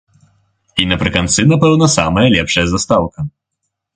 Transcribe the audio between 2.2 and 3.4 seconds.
лепшая застаўка.